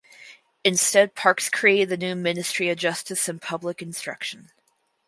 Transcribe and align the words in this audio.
Instead 0.63 1.13
Parkes 1.13 1.47
created 1.47 1.89
the 1.89 1.95
new 1.97 2.15
ministry 2.15 2.69
of 2.69 2.77
justice 2.79 3.29
and 3.29 3.39
public 3.39 3.83
instruction. 3.83 4.49